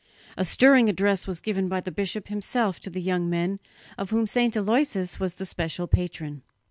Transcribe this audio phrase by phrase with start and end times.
[0.35, 3.59] A stirring address was given by the bishop himself to the young men,
[3.99, 4.55] of whom St.
[4.57, 6.41] Aloysius was the special patron.